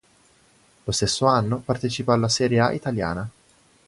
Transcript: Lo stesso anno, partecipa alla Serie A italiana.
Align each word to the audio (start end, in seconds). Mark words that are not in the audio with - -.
Lo 0.83 0.91
stesso 0.91 1.27
anno, 1.27 1.59
partecipa 1.59 2.13
alla 2.15 2.27
Serie 2.27 2.59
A 2.59 2.71
italiana. 2.73 3.29